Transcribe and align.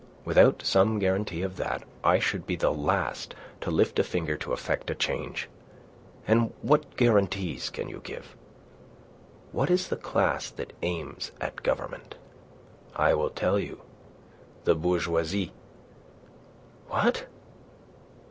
Without 0.25 0.63
some 0.65 0.97
guarantee 0.97 1.43
of 1.43 1.57
that 1.57 1.83
I 2.03 2.17
should 2.17 2.47
be 2.47 2.55
the 2.55 2.73
last 2.73 3.35
to 3.59 3.69
lift 3.69 3.99
a 3.99 4.03
finger 4.03 4.35
to 4.37 4.51
effect 4.51 4.89
a 4.89 4.95
change. 4.95 5.47
And 6.27 6.51
what 6.63 6.97
guarantees 6.97 7.69
can 7.69 7.87
you 7.87 8.01
give? 8.03 8.35
What 9.51 9.69
is 9.69 9.89
the 9.89 9.95
class 9.97 10.49
that 10.49 10.73
aims 10.81 11.31
at 11.39 11.61
government? 11.61 12.15
I 12.95 13.13
will 13.13 13.29
tell 13.29 13.59
you. 13.59 13.83
The 14.63 14.73
bourgeoisie." 14.73 15.51
"What?" 16.87 17.27